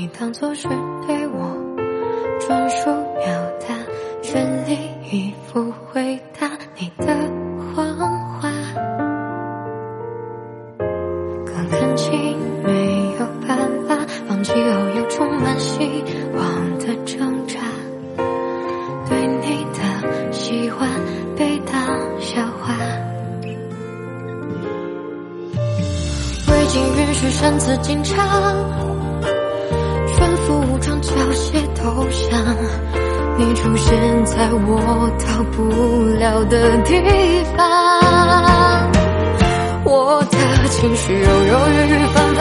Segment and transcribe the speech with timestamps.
[0.00, 0.68] 你当作是
[1.08, 1.56] 对我
[2.38, 2.84] 专属
[3.16, 3.26] 表
[3.58, 3.74] 达，
[4.22, 4.78] 全力
[5.10, 7.06] 以赴回答你的
[7.74, 7.96] 谎
[8.38, 8.48] 话。
[11.44, 13.58] 可感情没有办
[13.88, 13.98] 法
[14.28, 16.04] 放弃后又充满希
[16.36, 17.58] 望的挣扎，
[19.08, 20.88] 对你的喜欢
[21.36, 21.74] 被当
[22.20, 22.72] 笑话。
[26.52, 28.87] 未经允许擅自进场。
[31.08, 32.38] 消息投降，
[33.38, 35.56] 你出现在我到不
[36.18, 36.92] 了的地
[37.56, 37.58] 方。
[39.84, 40.36] 我的
[40.68, 42.37] 情绪犹犹豫豫，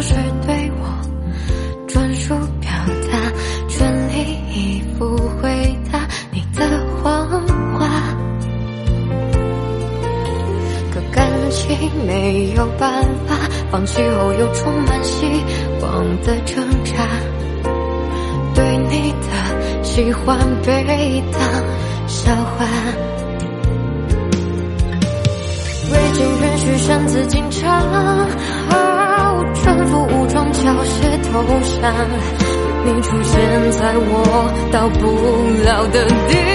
[0.00, 2.70] 是对我专属表
[3.10, 3.32] 达，
[3.68, 6.00] 全力以赴回答
[6.32, 6.66] 你的
[6.96, 7.28] 谎
[7.78, 7.88] 话。
[10.92, 13.36] 可感情没有办法
[13.70, 15.26] 放弃后又充满希
[15.80, 17.06] 望的挣扎，
[18.54, 21.40] 对你的喜欢被当
[22.08, 22.66] 笑话，
[25.92, 27.91] 未经允许擅自进场。
[31.46, 31.82] 不想，
[32.84, 33.32] 你出现
[33.72, 34.14] 在我
[34.72, 35.00] 到不
[35.64, 36.51] 了的地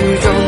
[0.00, 0.43] 宇宙